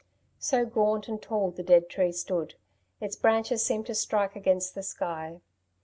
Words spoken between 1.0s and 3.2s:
and tall the dead tree stood. Its